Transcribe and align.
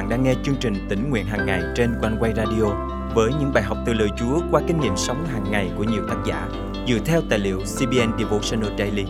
bạn 0.00 0.08
đang 0.08 0.22
nghe 0.22 0.34
chương 0.42 0.56
trình 0.60 0.86
tỉnh 0.88 1.10
nguyện 1.10 1.26
hàng 1.26 1.46
ngày 1.46 1.62
trên 1.76 1.94
quanh 2.00 2.16
quay 2.20 2.32
radio 2.36 2.64
với 3.14 3.30
những 3.40 3.52
bài 3.54 3.62
học 3.62 3.78
từ 3.86 3.92
lời 3.92 4.08
Chúa 4.18 4.40
qua 4.50 4.62
kinh 4.66 4.80
nghiệm 4.80 4.96
sống 4.96 5.26
hàng 5.26 5.44
ngày 5.50 5.70
của 5.76 5.84
nhiều 5.84 6.02
tác 6.08 6.16
giả 6.26 6.48
dựa 6.88 6.98
theo 7.04 7.22
tài 7.30 7.38
liệu 7.38 7.58
CBN 7.58 8.18
Devotional 8.18 8.78
Daily. 8.78 9.04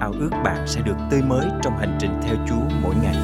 Ao 0.00 0.12
ước 0.20 0.30
bạn 0.44 0.66
sẽ 0.66 0.80
được 0.80 0.94
tươi 1.10 1.22
mới 1.22 1.46
trong 1.62 1.78
hành 1.78 1.98
trình 2.00 2.10
theo 2.22 2.34
Chúa 2.48 2.76
mỗi 2.82 2.94
ngày. 3.02 3.16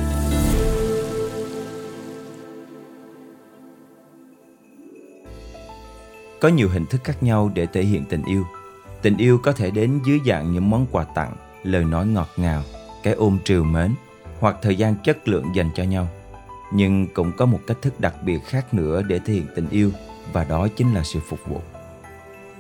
Có 6.41 6.49
nhiều 6.49 6.69
hình 6.69 6.87
thức 6.87 7.01
khác 7.05 7.23
nhau 7.23 7.51
để 7.55 7.67
thể 7.67 7.83
hiện 7.83 8.05
tình 8.05 8.23
yêu. 8.25 8.45
Tình 9.03 9.17
yêu 9.17 9.39
có 9.43 9.53
thể 9.53 9.71
đến 9.71 10.01
dưới 10.07 10.21
dạng 10.27 10.53
những 10.53 10.71
món 10.71 10.87
quà 10.93 11.05
tặng, 11.05 11.33
lời 11.63 11.85
nói 11.85 12.07
ngọt 12.07 12.29
ngào, 12.37 12.63
cái 13.03 13.15
ôm 13.15 13.39
triều 13.45 13.65
mến 13.65 13.95
hoặc 14.41 14.57
thời 14.63 14.77
gian 14.77 14.95
chất 15.05 15.29
lượng 15.29 15.45
dành 15.55 15.71
cho 15.75 15.83
nhau 15.83 16.09
nhưng 16.73 17.07
cũng 17.15 17.33
có 17.37 17.47
một 17.47 17.61
cách 17.67 17.77
thức 17.83 18.01
đặc 18.01 18.15
biệt 18.25 18.39
khác 18.45 18.75
nữa 18.75 19.03
để 19.03 19.19
thể 19.19 19.35
hiện 19.35 19.47
tình 19.55 19.69
yêu 19.71 19.91
và 20.33 20.45
đó 20.45 20.69
chính 20.77 20.95
là 20.95 21.03
sự 21.03 21.21
phục 21.29 21.39
vụ. 21.49 21.61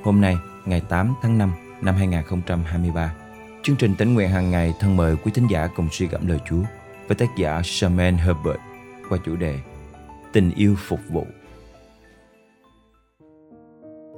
Hôm 0.02 0.20
nay, 0.20 0.36
ngày 0.64 0.82
8 0.88 1.14
tháng 1.22 1.38
5 1.38 1.52
năm 1.80 1.94
2023, 1.94 3.14
chương 3.62 3.76
trình 3.76 3.94
tính 3.94 4.14
nguyện 4.14 4.28
hàng 4.28 4.50
ngày 4.50 4.74
thân 4.80 4.96
mời 4.96 5.16
quý 5.16 5.32
thính 5.34 5.46
giả 5.50 5.66
cùng 5.66 5.88
suy 5.92 6.06
gẫm 6.06 6.28
lời 6.28 6.38
Chúa 6.48 6.62
với 7.08 7.16
tác 7.16 7.36
giả 7.36 7.60
Sherman 7.64 8.16
Herbert 8.16 8.60
qua 9.08 9.18
chủ 9.24 9.36
đề 9.36 9.58
Tình 10.32 10.50
yêu 10.56 10.74
phục 10.78 11.00
vụ. 11.10 11.26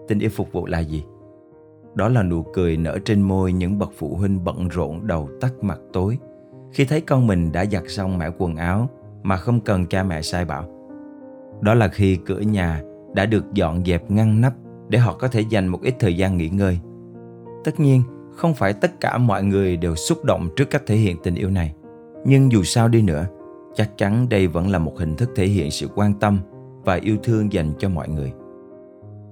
Tình 0.08 0.18
yêu 0.18 0.30
phục 0.30 0.52
vụ 0.52 0.66
là 0.66 0.78
gì? 0.78 1.04
Đó 1.94 2.08
là 2.08 2.22
nụ 2.22 2.42
cười 2.42 2.76
nở 2.76 2.98
trên 3.04 3.22
môi 3.22 3.52
những 3.52 3.78
bậc 3.78 3.92
phụ 3.98 4.16
huynh 4.16 4.44
bận 4.44 4.68
rộn 4.68 5.06
đầu 5.06 5.28
tắt 5.40 5.52
mặt 5.62 5.78
tối 5.92 6.18
khi 6.72 6.84
thấy 6.84 7.00
con 7.00 7.26
mình 7.26 7.52
đã 7.52 7.64
giặt 7.66 7.82
xong 7.88 8.18
mẻ 8.18 8.30
quần 8.38 8.56
áo 8.56 8.90
mà 9.28 9.36
không 9.36 9.60
cần 9.60 9.86
cha 9.86 10.02
mẹ 10.02 10.22
sai 10.22 10.44
bảo. 10.44 10.64
Đó 11.60 11.74
là 11.74 11.88
khi 11.88 12.16
cửa 12.16 12.40
nhà 12.40 12.82
đã 13.14 13.26
được 13.26 13.44
dọn 13.54 13.84
dẹp 13.84 14.10
ngăn 14.10 14.40
nắp 14.40 14.54
để 14.88 14.98
họ 14.98 15.16
có 15.18 15.28
thể 15.28 15.40
dành 15.40 15.66
một 15.66 15.82
ít 15.82 15.94
thời 15.98 16.16
gian 16.16 16.36
nghỉ 16.36 16.48
ngơi. 16.48 16.78
Tất 17.64 17.80
nhiên, 17.80 18.02
không 18.36 18.54
phải 18.54 18.72
tất 18.72 19.00
cả 19.00 19.18
mọi 19.18 19.44
người 19.44 19.76
đều 19.76 19.94
xúc 19.94 20.24
động 20.24 20.48
trước 20.56 20.70
cách 20.70 20.82
thể 20.86 20.96
hiện 20.96 21.16
tình 21.22 21.34
yêu 21.34 21.50
này. 21.50 21.74
Nhưng 22.24 22.52
dù 22.52 22.62
sao 22.62 22.88
đi 22.88 23.02
nữa, 23.02 23.26
chắc 23.74 23.90
chắn 23.96 24.28
đây 24.28 24.46
vẫn 24.46 24.68
là 24.68 24.78
một 24.78 24.98
hình 24.98 25.16
thức 25.16 25.30
thể 25.36 25.46
hiện 25.46 25.70
sự 25.70 25.88
quan 25.94 26.14
tâm 26.14 26.38
và 26.84 26.94
yêu 26.94 27.16
thương 27.22 27.52
dành 27.52 27.72
cho 27.78 27.88
mọi 27.88 28.08
người. 28.08 28.32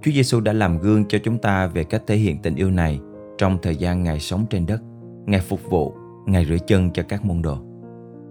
Chúa 0.03 0.11
Giêsu 0.13 0.41
đã 0.41 0.53
làm 0.53 0.79
gương 0.79 1.05
cho 1.09 1.19
chúng 1.25 1.39
ta 1.39 1.67
về 1.67 1.85
cách 1.85 2.03
thể 2.07 2.17
hiện 2.17 2.39
tình 2.43 2.55
yêu 2.55 2.71
này 2.71 3.01
trong 3.39 3.59
thời 3.63 3.77
gian 3.77 4.05
Ngài 4.05 4.21
sống 4.21 4.47
trên 4.51 4.67
đất, 4.67 4.81
Ngài 5.27 5.41
phục 5.41 5.61
vụ, 5.71 5.95
Ngài 6.27 6.45
rửa 6.45 6.59
chân 6.67 6.91
cho 6.91 7.03
các 7.09 7.25
môn 7.25 7.43
đồ. 7.43 7.59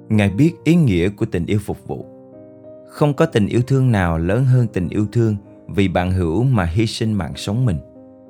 Ngài 0.10 0.30
biết 0.30 0.54
ý 0.64 0.76
nghĩa 0.76 1.10
của 1.10 1.26
tình 1.26 1.46
yêu 1.46 1.60
phục 1.60 1.88
vụ. 1.88 2.06
Không 2.88 3.14
có 3.14 3.26
tình 3.26 3.48
yêu 3.48 3.62
thương 3.68 3.92
nào 3.92 4.18
lớn 4.18 4.46
hơn 4.46 4.68
tình 4.74 4.90
yêu 4.90 5.06
thương 5.12 5.36
vì 5.68 5.88
bạn 5.88 6.12
hữu 6.12 6.44
mà 6.44 6.66
hy 6.66 6.88
sinh 6.88 7.14
mạng 7.14 7.34
sống 7.36 7.66
mình. 7.66 7.78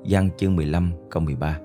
Giăng 0.03 0.29
chương 0.37 0.55
15 0.55 0.91
câu 1.09 1.23
13 1.23 1.59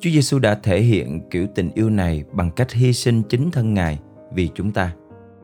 Chúa 0.00 0.10
Giêsu 0.10 0.38
đã 0.38 0.54
thể 0.54 0.80
hiện 0.80 1.20
kiểu 1.30 1.46
tình 1.54 1.70
yêu 1.74 1.90
này 1.90 2.24
bằng 2.32 2.50
cách 2.50 2.72
hy 2.72 2.92
sinh 2.92 3.22
chính 3.22 3.50
thân 3.50 3.74
Ngài 3.74 3.98
vì 4.32 4.48
chúng 4.54 4.72
ta, 4.72 4.94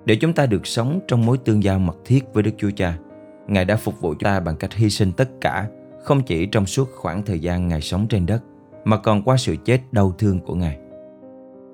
để 0.05 0.17
chúng 0.17 0.33
ta 0.33 0.47
được 0.47 0.67
sống 0.67 1.01
trong 1.09 1.27
mối 1.27 1.39
tương 1.39 1.63
giao 1.63 1.79
mật 1.79 1.97
thiết 2.05 2.25
với 2.33 2.43
Đức 2.43 2.51
Chúa 2.59 2.71
Cha. 2.77 2.99
Ngài 3.47 3.65
đã 3.65 3.77
phục 3.77 4.01
vụ 4.01 4.15
chúng 4.15 4.25
ta 4.25 4.41
bằng 4.41 4.57
cách 4.57 4.75
hy 4.75 4.91
sinh 4.91 5.13
tất 5.13 5.29
cả, 5.41 5.69
không 6.03 6.23
chỉ 6.23 6.47
trong 6.47 6.67
suốt 6.67 6.89
khoảng 6.95 7.23
thời 7.23 7.41
gian 7.41 7.69
Ngài 7.69 7.81
sống 7.81 8.07
trên 8.09 8.27
đất, 8.27 8.43
mà 8.85 8.97
còn 8.97 9.23
qua 9.23 9.37
sự 9.37 9.57
chết 9.65 9.81
đau 9.93 10.13
thương 10.19 10.41
của 10.41 10.55
Ngài. 10.55 10.79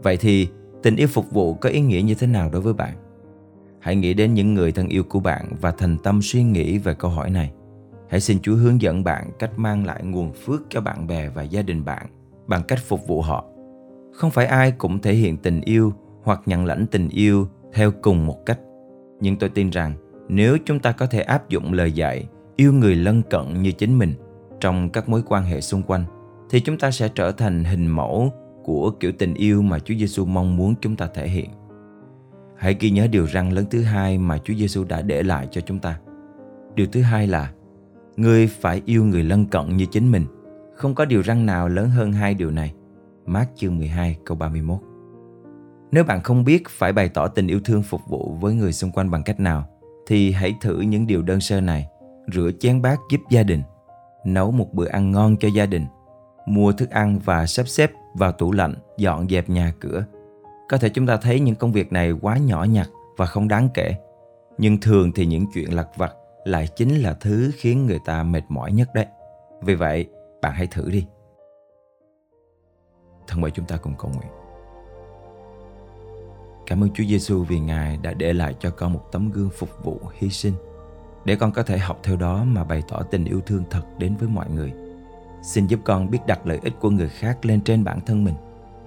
Vậy 0.02 0.16
thì, 0.16 0.48
Tình 0.82 0.96
yêu 0.96 1.08
phục 1.08 1.30
vụ 1.30 1.54
có 1.54 1.68
ý 1.68 1.80
nghĩa 1.80 2.02
như 2.02 2.14
thế 2.14 2.26
nào 2.26 2.50
đối 2.52 2.62
với 2.62 2.74
bạn? 2.74 2.94
Hãy 3.80 3.96
nghĩ 3.96 4.14
đến 4.14 4.34
những 4.34 4.54
người 4.54 4.72
thân 4.72 4.88
yêu 4.88 5.04
của 5.04 5.20
bạn 5.20 5.44
và 5.60 5.70
thành 5.70 5.96
tâm 6.02 6.20
suy 6.22 6.42
nghĩ 6.42 6.78
về 6.78 6.94
câu 6.94 7.10
hỏi 7.10 7.30
này. 7.30 7.52
Hãy 8.08 8.20
xin 8.20 8.38
Chúa 8.42 8.54
hướng 8.54 8.82
dẫn 8.82 9.04
bạn 9.04 9.30
cách 9.38 9.58
mang 9.58 9.86
lại 9.86 10.04
nguồn 10.04 10.32
phước 10.32 10.62
cho 10.68 10.80
bạn 10.80 11.06
bè 11.06 11.28
và 11.28 11.42
gia 11.42 11.62
đình 11.62 11.84
bạn 11.84 12.06
bằng 12.46 12.62
cách 12.68 12.78
phục 12.78 13.06
vụ 13.06 13.22
họ. 13.22 13.44
Không 14.12 14.30
phải 14.30 14.46
ai 14.46 14.72
cũng 14.72 14.98
thể 14.98 15.14
hiện 15.14 15.36
tình 15.36 15.60
yêu 15.60 15.92
hoặc 16.22 16.40
nhận 16.46 16.64
lãnh 16.64 16.86
tình 16.86 17.08
yêu 17.08 17.48
theo 17.72 17.92
cùng 18.02 18.26
một 18.26 18.46
cách. 18.46 18.60
Nhưng 19.20 19.36
tôi 19.36 19.50
tin 19.50 19.70
rằng 19.70 19.94
nếu 20.28 20.58
chúng 20.64 20.80
ta 20.80 20.92
có 20.92 21.06
thể 21.06 21.20
áp 21.20 21.48
dụng 21.48 21.72
lời 21.72 21.92
dạy 21.92 22.28
yêu 22.56 22.72
người 22.72 22.94
lân 22.94 23.22
cận 23.30 23.62
như 23.62 23.72
chính 23.72 23.98
mình 23.98 24.14
trong 24.60 24.90
các 24.90 25.08
mối 25.08 25.22
quan 25.28 25.44
hệ 25.44 25.60
xung 25.60 25.82
quanh, 25.82 26.04
thì 26.50 26.60
chúng 26.60 26.78
ta 26.78 26.90
sẽ 26.90 27.08
trở 27.14 27.32
thành 27.32 27.64
hình 27.64 27.86
mẫu 27.86 28.32
của 28.68 28.90
kiểu 28.90 29.12
tình 29.18 29.34
yêu 29.34 29.62
mà 29.62 29.78
Chúa 29.78 29.94
Giêsu 29.94 30.24
mong 30.24 30.56
muốn 30.56 30.74
chúng 30.80 30.96
ta 30.96 31.08
thể 31.14 31.28
hiện. 31.28 31.50
Hãy 32.56 32.76
ghi 32.80 32.90
nhớ 32.90 33.06
điều 33.06 33.26
răng 33.26 33.52
lớn 33.52 33.64
thứ 33.70 33.82
hai 33.82 34.18
mà 34.18 34.38
Chúa 34.38 34.54
Giêsu 34.54 34.84
đã 34.84 35.02
để 35.02 35.22
lại 35.22 35.48
cho 35.50 35.60
chúng 35.60 35.78
ta. 35.78 35.98
Điều 36.74 36.86
thứ 36.86 37.02
hai 37.02 37.26
là 37.26 37.52
Ngươi 38.16 38.46
phải 38.46 38.82
yêu 38.84 39.04
người 39.04 39.22
lân 39.22 39.46
cận 39.46 39.76
như 39.76 39.86
chính 39.86 40.10
mình. 40.12 40.24
Không 40.74 40.94
có 40.94 41.04
điều 41.04 41.22
răng 41.22 41.46
nào 41.46 41.68
lớn 41.68 41.90
hơn 41.90 42.12
hai 42.12 42.34
điều 42.34 42.50
này. 42.50 42.74
Mát 43.26 43.46
chương 43.56 43.76
12 43.76 44.18
câu 44.24 44.36
31 44.36 44.78
Nếu 45.92 46.04
bạn 46.04 46.22
không 46.22 46.44
biết 46.44 46.68
phải 46.68 46.92
bày 46.92 47.08
tỏ 47.08 47.28
tình 47.28 47.46
yêu 47.46 47.60
thương 47.64 47.82
phục 47.82 48.00
vụ 48.08 48.36
với 48.40 48.54
người 48.54 48.72
xung 48.72 48.90
quanh 48.90 49.10
bằng 49.10 49.22
cách 49.22 49.40
nào, 49.40 49.64
thì 50.06 50.32
hãy 50.32 50.54
thử 50.60 50.80
những 50.80 51.06
điều 51.06 51.22
đơn 51.22 51.40
sơ 51.40 51.60
này. 51.60 51.86
Rửa 52.34 52.50
chén 52.60 52.82
bát 52.82 52.98
giúp 53.10 53.20
gia 53.30 53.42
đình, 53.42 53.62
nấu 54.24 54.50
một 54.50 54.74
bữa 54.74 54.88
ăn 54.88 55.10
ngon 55.10 55.36
cho 55.36 55.48
gia 55.48 55.66
đình, 55.66 55.86
mua 56.46 56.72
thức 56.72 56.90
ăn 56.90 57.18
và 57.24 57.46
sắp 57.46 57.68
xếp 57.68 57.90
vào 58.18 58.32
tủ 58.32 58.52
lạnh, 58.52 58.74
dọn 58.96 59.28
dẹp 59.28 59.48
nhà 59.48 59.72
cửa. 59.80 60.04
Có 60.68 60.78
thể 60.78 60.88
chúng 60.88 61.06
ta 61.06 61.16
thấy 61.16 61.40
những 61.40 61.54
công 61.54 61.72
việc 61.72 61.92
này 61.92 62.12
quá 62.20 62.38
nhỏ 62.38 62.64
nhặt 62.64 62.88
và 63.16 63.26
không 63.26 63.48
đáng 63.48 63.68
kể. 63.74 63.94
Nhưng 64.58 64.80
thường 64.80 65.12
thì 65.14 65.26
những 65.26 65.46
chuyện 65.54 65.74
lặt 65.74 65.88
vặt 65.96 66.14
lại 66.44 66.68
chính 66.76 67.02
là 67.02 67.12
thứ 67.12 67.50
khiến 67.54 67.86
người 67.86 67.98
ta 68.04 68.22
mệt 68.22 68.42
mỏi 68.48 68.72
nhất 68.72 68.88
đấy. 68.94 69.06
Vì 69.62 69.74
vậy, 69.74 70.08
bạn 70.42 70.52
hãy 70.52 70.66
thử 70.66 70.90
đi. 70.90 71.06
Thân 73.26 73.40
mời 73.40 73.50
chúng 73.50 73.66
ta 73.66 73.76
cùng 73.76 73.94
cầu 73.98 74.10
nguyện. 74.10 74.32
Cảm 76.66 76.84
ơn 76.84 76.90
Chúa 76.94 77.04
Giêsu 77.04 77.44
vì 77.44 77.60
Ngài 77.60 77.96
đã 77.96 78.12
để 78.12 78.32
lại 78.32 78.54
cho 78.60 78.70
con 78.70 78.92
một 78.92 79.04
tấm 79.12 79.30
gương 79.30 79.50
phục 79.50 79.84
vụ 79.84 80.00
hy 80.18 80.30
sinh 80.30 80.54
để 81.24 81.36
con 81.36 81.52
có 81.52 81.62
thể 81.62 81.78
học 81.78 82.00
theo 82.02 82.16
đó 82.16 82.44
mà 82.44 82.64
bày 82.64 82.82
tỏ 82.88 83.02
tình 83.02 83.24
yêu 83.24 83.40
thương 83.46 83.64
thật 83.70 83.82
đến 83.98 84.16
với 84.16 84.28
mọi 84.28 84.50
người. 84.50 84.72
Xin 85.42 85.66
giúp 85.66 85.80
con 85.84 86.10
biết 86.10 86.18
đặt 86.26 86.46
lợi 86.46 86.58
ích 86.62 86.74
của 86.80 86.90
người 86.90 87.08
khác 87.08 87.44
lên 87.44 87.60
trên 87.60 87.84
bản 87.84 88.00
thân 88.06 88.24
mình 88.24 88.34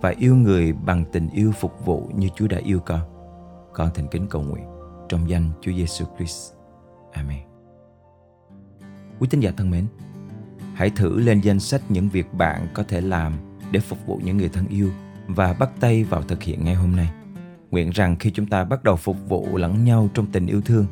và 0.02 0.14
yêu 0.18 0.36
người 0.36 0.74
bằng 0.74 1.06
tình 1.12 1.30
yêu 1.30 1.52
phục 1.52 1.86
vụ 1.86 2.10
như 2.16 2.30
Chúa 2.36 2.48
đã 2.48 2.58
yêu 2.58 2.80
con. 2.80 3.02
Con 3.74 3.90
thành 3.94 4.08
kính 4.08 4.28
cầu 4.30 4.42
nguyện 4.42 4.66
trong 5.10 5.30
danh 5.30 5.50
Chúa 5.62 5.72
Giêsu 5.72 6.06
Christ. 6.18 6.54
Amen. 7.12 7.40
Quý 9.20 9.28
tín 9.30 9.40
giả 9.40 9.52
thân 9.58 9.70
mến, 9.70 9.86
hãy 10.74 10.90
thử 10.90 11.20
lên 11.20 11.42
danh 11.42 11.60
sách 11.60 11.82
những 11.90 12.10
việc 12.10 12.34
bạn 12.34 12.68
có 12.74 12.84
thể 12.84 13.02
làm 13.02 13.34
để 13.72 13.80
phục 13.80 14.06
vụ 14.06 14.20
những 14.24 14.38
người 14.38 14.50
thân 14.50 14.68
yêu 14.68 14.92
và 15.28 15.54
bắt 15.54 15.70
tay 15.80 16.04
vào 16.04 16.22
thực 16.22 16.44
hiện 16.44 16.66
ngay 16.66 16.76
hôm 16.76 16.96
nay. 16.96 17.12
Nguyện 17.72 17.90
rằng 17.90 18.16
khi 18.20 18.32
chúng 18.32 18.46
ta 18.46 18.64
bắt 18.64 18.84
đầu 18.84 18.96
phục 18.96 19.18
vụ 19.30 19.58
lẫn 19.58 19.84
nhau 19.84 20.10
trong 20.14 20.26
tình 20.32 20.48
yêu 20.48 20.62
thương, 20.62 20.86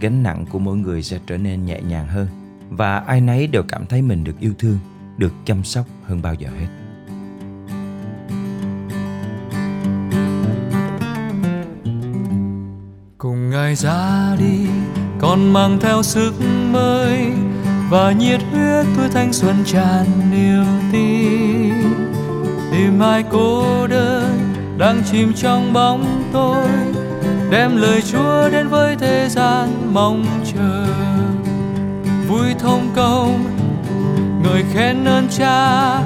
gánh 0.00 0.22
nặng 0.22 0.44
của 0.50 0.58
mỗi 0.58 0.76
người 0.76 1.02
sẽ 1.02 1.20
trở 1.26 1.36
nên 1.36 1.64
nhẹ 1.64 1.80
nhàng 1.80 2.08
hơn 2.08 2.26
và 2.70 2.98
ai 2.98 3.20
nấy 3.20 3.46
đều 3.46 3.62
cảm 3.68 3.86
thấy 3.86 4.02
mình 4.02 4.24
được 4.24 4.40
yêu 4.40 4.52
thương 4.58 4.78
được 5.18 5.32
chăm 5.44 5.64
sóc 5.64 5.86
hơn 6.06 6.22
bao 6.22 6.34
giờ 6.34 6.48
hết. 6.60 6.66
Cùng 13.18 13.50
ngài 13.50 13.74
ra 13.74 14.36
đi, 14.38 14.66
còn 15.20 15.52
mang 15.52 15.78
theo 15.80 16.02
sức 16.02 16.32
mới 16.72 17.32
và 17.90 18.12
nhiệt 18.12 18.40
huyết 18.52 18.86
tuổi 18.96 19.08
thanh 19.08 19.32
xuân 19.32 19.56
tràn 19.64 20.06
niềm 20.30 20.64
tin. 20.92 21.74
Tìm 22.72 23.00
ai 23.00 23.24
cô 23.30 23.86
đơn 23.86 24.38
đang 24.78 25.02
chìm 25.10 25.32
trong 25.34 25.72
bóng 25.72 26.22
tối, 26.32 26.68
đem 27.50 27.76
lời 27.76 28.02
chúa 28.02 28.50
đến 28.50 28.68
với 28.68 28.96
thế 28.96 29.28
gian 29.30 29.94
mong 29.94 30.24
chờ. 30.54 30.86
Vui 32.28 32.54
thông 32.58 32.90
công 32.96 33.55
ngợi 34.46 34.64
khen 34.74 35.04
ơn 35.04 35.28
cha, 35.30 35.98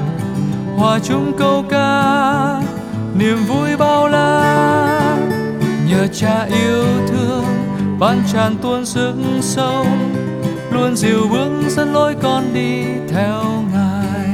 hòa 0.75 0.99
chung 1.03 1.31
câu 1.37 1.65
ca, 1.69 2.61
niềm 3.15 3.37
vui 3.47 3.77
bao 3.77 4.07
la. 4.07 5.17
Nhờ 5.89 6.07
cha 6.13 6.43
yêu 6.43 6.83
thương, 7.07 7.45
ban 7.99 8.21
tràn 8.33 8.55
tuôn 8.61 8.85
sức 8.85 9.13
sông 9.41 10.13
luôn 10.71 10.95
dìu 10.95 11.27
bước 11.31 11.49
dẫn 11.69 11.93
lối 11.93 12.15
con 12.21 12.53
đi 12.53 12.83
theo 13.09 13.43
ngài. 13.73 14.29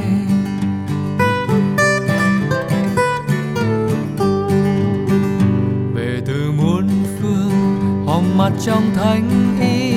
Về 5.94 6.20
từ 6.26 6.52
muôn 6.58 6.88
phương 7.20 7.50
hồng 8.06 8.38
mặt 8.38 8.52
trong 8.60 8.82
thánh 8.96 9.56
y, 9.60 9.92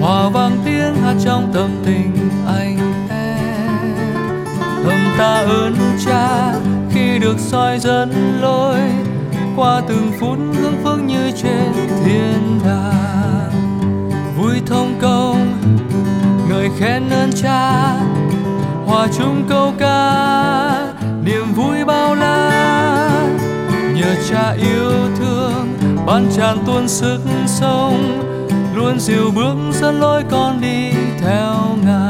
hòa 0.00 0.28
vang 0.28 0.58
tiếng 0.64 0.94
hát 0.94 1.14
trong 1.24 1.50
tâm 1.54 1.70
tình 1.86 2.31
ta 5.18 5.34
ơn 5.34 5.76
cha, 6.06 6.54
khi 6.90 7.18
được 7.18 7.36
soi 7.38 7.78
dẫn 7.78 8.38
lối 8.40 8.78
qua 9.56 9.82
từng 9.88 10.12
phút 10.20 10.38
hương 10.54 10.76
phước 10.84 10.98
như 11.02 11.30
trên 11.42 11.72
thiên 12.04 12.60
đàng. 12.64 13.50
Vui 14.38 14.62
thông 14.66 14.94
công 15.00 15.52
người 16.48 16.70
khen 16.78 17.10
ơn 17.10 17.30
cha, 17.42 17.94
hòa 18.86 19.08
chung 19.18 19.44
câu 19.48 19.72
ca, 19.78 20.94
niềm 21.24 21.54
vui 21.54 21.84
bao 21.84 22.14
la. 22.14 22.50
Nhờ 23.94 24.14
cha 24.30 24.50
yêu 24.52 24.92
thương, 25.18 25.66
ban 26.06 26.26
tràn 26.36 26.58
tuôn 26.66 26.88
sức 26.88 27.20
sống, 27.46 28.22
luôn 28.74 29.00
dìu 29.00 29.30
bước 29.34 29.54
dẫn 29.72 30.00
lối 30.00 30.22
con 30.30 30.60
đi 30.60 30.90
theo 31.20 31.54
ngài. 31.84 32.01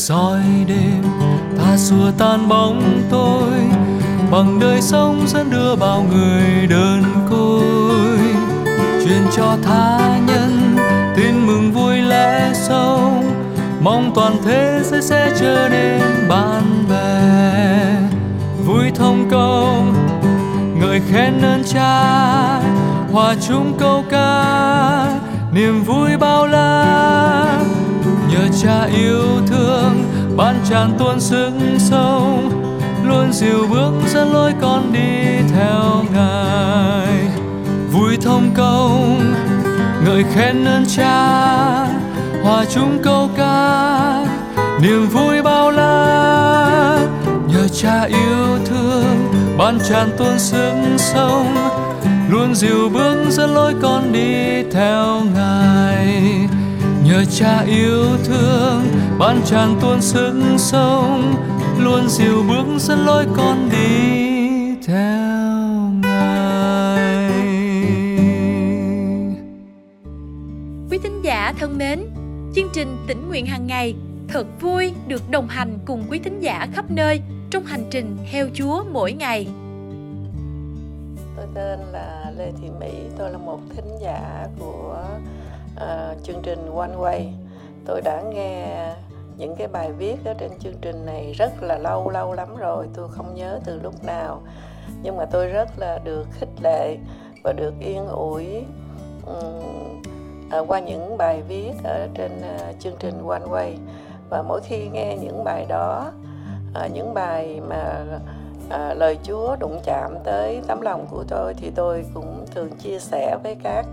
Soi 0.00 0.42
đêm 0.66 1.02
ta 1.58 1.76
xua 1.76 2.10
tan 2.18 2.48
bóng 2.48 3.02
tôi, 3.10 3.50
bằng 4.30 4.60
đời 4.60 4.82
sống 4.82 5.24
dẫn 5.26 5.50
đưa 5.50 5.76
bao 5.76 6.06
người 6.10 6.66
đơn 6.66 7.02
côi. 7.30 8.18
Truyền 9.04 9.22
cho 9.36 9.56
tha 9.62 10.18
nhân, 10.26 10.76
tin 11.16 11.46
mừng 11.46 11.72
vui 11.72 11.96
lẽ 11.96 12.50
sâu, 12.54 13.24
mong 13.80 14.12
toàn 14.14 14.36
thế 14.44 14.80
giới 14.84 15.02
sẽ 15.02 15.32
trở 15.40 15.68
nên 15.70 16.28
bạn 16.28 16.84
bè. 16.90 17.80
Vui 18.66 18.90
thông 18.94 19.30
công 19.30 19.94
người 20.80 21.00
khen 21.12 21.42
ơn 21.42 21.62
cha, 21.64 22.02
hòa 23.12 23.34
chung 23.48 23.74
câu 23.78 24.04
ca, 24.10 24.44
niềm 25.54 25.82
vui 25.82 26.16
bao 26.16 26.46
la. 26.46 26.86
Nhờ 28.30 28.48
cha 28.62 28.84
yêu 28.94 29.29
bạn 30.40 30.54
ban 30.54 30.64
tràn 30.70 30.94
tuôn 30.98 31.20
sức 31.20 31.52
sông 31.78 32.50
luôn 33.04 33.32
dìu 33.32 33.66
bước 33.70 33.92
dẫn 34.06 34.32
lối 34.32 34.52
con 34.60 34.92
đi 34.92 35.38
theo 35.54 36.04
ngài. 36.14 37.28
Vui 37.92 38.16
thông 38.22 38.50
công 38.54 39.34
ngợi 40.04 40.24
khen 40.34 40.64
ơn 40.64 40.84
cha, 40.96 41.86
hòa 42.42 42.64
chung 42.74 42.98
câu 43.02 43.30
ca. 43.36 44.26
Niềm 44.82 45.08
vui 45.08 45.42
bao 45.42 45.70
la, 45.70 46.98
nhờ 47.48 47.68
cha 47.68 48.02
yêu 48.02 48.58
thương. 48.66 49.32
Ban 49.58 49.78
tràn 49.88 50.10
tuôn 50.18 50.38
sức 50.38 50.72
sông 50.96 51.54
luôn 52.30 52.54
dìu 52.54 52.88
bước 52.88 53.16
dẫn 53.30 53.54
lối 53.54 53.74
con 53.82 54.12
đi 54.12 54.62
theo 54.72 55.20
ngài. 55.34 56.18
Nhờ 57.04 57.24
cha 57.38 57.60
yêu 57.66 58.04
thương 58.24 58.79
ban 59.20 59.42
tràn 59.44 59.78
tuôn 59.80 60.00
sức 60.00 60.34
sống 60.58 61.34
luôn 61.78 62.08
dìu 62.08 62.42
bước 62.48 62.64
dẫn 62.78 63.06
lối 63.06 63.26
con 63.36 63.68
đi 63.72 64.76
theo 64.86 65.00
ngài 66.02 67.30
Quý 70.90 70.98
thính 71.02 71.22
giả 71.22 71.52
thân 71.58 71.78
mến, 71.78 72.00
chương 72.54 72.68
trình 72.74 72.96
tỉnh 73.06 73.28
nguyện 73.28 73.46
hàng 73.46 73.66
ngày 73.66 73.94
thật 74.28 74.46
vui 74.60 74.92
được 75.06 75.30
đồng 75.30 75.48
hành 75.48 75.78
cùng 75.86 76.04
quý 76.10 76.18
thính 76.18 76.40
giả 76.40 76.68
khắp 76.74 76.84
nơi 76.90 77.20
trong 77.50 77.64
hành 77.64 77.84
trình 77.90 78.16
theo 78.32 78.46
Chúa 78.54 78.84
mỗi 78.92 79.12
ngày. 79.12 79.48
Tôi 81.36 81.46
tên 81.54 81.78
là 81.92 82.32
Lê 82.36 82.52
Thị 82.60 82.68
Mỹ, 82.80 82.90
tôi 83.18 83.30
là 83.30 83.38
một 83.38 83.60
thính 83.76 83.98
giả 84.02 84.46
của 84.58 85.04
uh, 85.76 86.24
chương 86.24 86.42
trình 86.42 86.58
One 86.76 86.94
Way. 86.96 87.32
Tôi 87.86 88.00
đã 88.00 88.22
nghe 88.34 88.86
những 89.40 89.56
cái 89.56 89.68
bài 89.68 89.92
viết 89.92 90.16
ở 90.24 90.34
trên 90.38 90.50
chương 90.58 90.78
trình 90.80 91.06
này 91.06 91.32
rất 91.32 91.62
là 91.62 91.78
lâu 91.78 92.10
lâu 92.10 92.32
lắm 92.32 92.56
rồi, 92.56 92.88
tôi 92.94 93.08
không 93.10 93.34
nhớ 93.34 93.60
từ 93.64 93.80
lúc 93.82 94.04
nào. 94.04 94.42
Nhưng 95.02 95.16
mà 95.16 95.24
tôi 95.24 95.46
rất 95.46 95.68
là 95.78 95.98
được 96.04 96.26
khích 96.32 96.62
lệ 96.62 96.96
và 97.44 97.52
được 97.52 97.74
yên 97.80 98.06
ủi 98.06 98.64
um, 99.26 100.66
qua 100.66 100.80
những 100.80 101.16
bài 101.16 101.42
viết 101.48 101.72
ở 101.84 102.08
trên 102.14 102.30
uh, 102.38 102.80
chương 102.80 102.96
trình 102.98 103.28
One 103.28 103.46
Way. 103.50 103.76
Và 104.30 104.42
mỗi 104.42 104.60
khi 104.60 104.88
nghe 104.88 105.16
những 105.16 105.44
bài 105.44 105.66
đó, 105.68 106.12
uh, 106.84 106.92
những 106.92 107.14
bài 107.14 107.60
mà 107.68 108.04
uh, 108.66 108.98
lời 108.98 109.18
Chúa 109.22 109.56
đụng 109.56 109.80
chạm 109.84 110.14
tới 110.24 110.60
tấm 110.66 110.80
lòng 110.80 111.06
của 111.10 111.24
tôi 111.28 111.54
thì 111.54 111.70
tôi 111.74 112.04
cũng 112.14 112.44
thường 112.54 112.70
chia 112.78 112.98
sẻ 112.98 113.36
với 113.42 113.56
các 113.62 113.86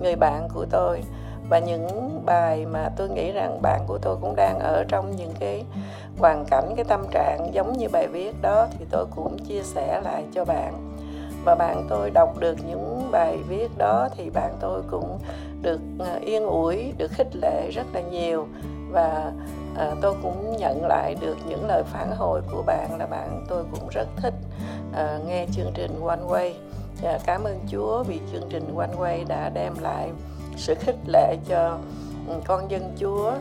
người 0.00 0.16
bạn 0.16 0.48
của 0.54 0.66
tôi 0.70 1.02
và 1.48 1.58
những 1.58 2.22
bài 2.26 2.66
mà 2.66 2.88
tôi 2.96 3.08
nghĩ 3.08 3.32
rằng 3.32 3.62
bạn 3.62 3.80
của 3.86 3.98
tôi 3.98 4.16
cũng 4.20 4.36
đang 4.36 4.58
ở 4.58 4.84
trong 4.88 5.16
những 5.16 5.32
cái 5.40 5.64
hoàn 6.18 6.44
cảnh 6.44 6.72
cái 6.76 6.84
tâm 6.84 7.06
trạng 7.10 7.48
giống 7.52 7.72
như 7.72 7.88
bài 7.88 8.06
viết 8.06 8.42
đó 8.42 8.66
thì 8.78 8.84
tôi 8.90 9.06
cũng 9.16 9.38
chia 9.38 9.62
sẻ 9.62 10.00
lại 10.04 10.24
cho 10.34 10.44
bạn. 10.44 10.96
Và 11.44 11.54
bạn 11.54 11.86
tôi 11.88 12.10
đọc 12.10 12.38
được 12.38 12.56
những 12.66 13.08
bài 13.10 13.38
viết 13.48 13.78
đó 13.78 14.08
thì 14.16 14.30
bạn 14.30 14.56
tôi 14.60 14.82
cũng 14.90 15.18
được 15.62 15.80
ờ, 15.98 16.18
yên 16.24 16.46
ủi 16.46 16.92
được 16.98 17.10
khích 17.10 17.36
lệ 17.42 17.70
rất 17.70 17.86
là 17.92 18.00
nhiều. 18.00 18.46
Và 18.90 19.32
à, 19.76 19.90
tôi 20.02 20.14
cũng 20.22 20.56
nhận 20.56 20.86
lại 20.86 21.16
được 21.20 21.36
những 21.48 21.66
lời 21.66 21.82
phản 21.86 22.10
hồi 22.16 22.40
của 22.52 22.62
bạn 22.62 22.98
là 22.98 23.06
bạn 23.06 23.44
tôi 23.48 23.64
cũng 23.70 23.88
rất 23.90 24.08
thích 24.16 24.34
à, 24.94 25.18
nghe 25.26 25.46
chương 25.52 25.72
trình 25.74 26.00
One 26.06 26.22
Way. 26.28 26.52
À, 27.04 27.18
cảm 27.26 27.44
ơn 27.44 27.58
Chúa 27.68 28.02
vì 28.02 28.20
chương 28.32 28.48
trình 28.50 28.74
One 28.76 28.94
Way 28.98 29.26
đã 29.28 29.50
đem 29.54 29.74
lại 29.80 30.10
sự 30.56 30.74
khích 30.74 30.98
lệ 31.06 31.36
cho 31.48 31.78
con 32.44 32.70
dân 32.70 32.94
Chúa 33.00 33.32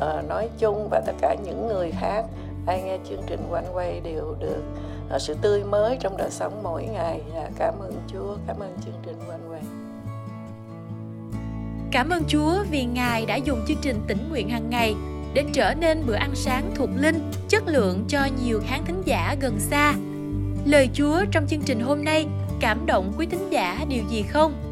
ờ, 0.00 0.22
nói 0.28 0.48
chung 0.58 0.88
và 0.90 1.02
tất 1.06 1.12
cả 1.20 1.36
những 1.44 1.68
người 1.68 1.90
khác 1.90 2.24
ai 2.66 2.82
nghe 2.82 2.98
chương 3.08 3.22
trình 3.26 3.40
quanh 3.50 3.64
quay 3.72 4.00
đều 4.00 4.36
được 4.40 4.62
ờ, 5.08 5.18
sự 5.18 5.34
tươi 5.42 5.64
mới 5.64 5.96
trong 6.00 6.16
đời 6.16 6.30
sống 6.30 6.62
mỗi 6.62 6.84
ngày 6.84 7.20
dạ, 7.34 7.50
cảm 7.58 7.74
ơn 7.80 7.94
Chúa 8.12 8.36
cảm 8.46 8.56
ơn 8.58 8.76
chương 8.84 8.94
trình 9.06 9.16
quanh 9.28 9.50
quay 9.50 9.62
Cảm 11.92 12.08
ơn 12.08 12.22
Chúa 12.28 12.64
vì 12.70 12.84
Ngài 12.84 13.26
đã 13.26 13.36
dùng 13.36 13.64
chương 13.68 13.76
trình 13.82 14.00
tỉnh 14.06 14.28
nguyện 14.30 14.48
hàng 14.48 14.70
ngày 14.70 14.94
để 15.34 15.44
trở 15.52 15.74
nên 15.74 16.02
bữa 16.06 16.14
ăn 16.14 16.30
sáng 16.34 16.70
thuộc 16.74 16.90
linh, 16.96 17.30
chất 17.48 17.62
lượng 17.66 18.04
cho 18.08 18.28
nhiều 18.42 18.60
khán 18.66 18.84
thính 18.84 19.02
giả 19.04 19.36
gần 19.40 19.58
xa. 19.58 19.94
Lời 20.64 20.88
Chúa 20.94 21.24
trong 21.30 21.46
chương 21.46 21.62
trình 21.62 21.80
hôm 21.80 22.04
nay 22.04 22.26
cảm 22.60 22.86
động 22.86 23.12
quý 23.18 23.26
thính 23.26 23.48
giả 23.50 23.84
điều 23.88 24.02
gì 24.10 24.22
không? 24.22 24.71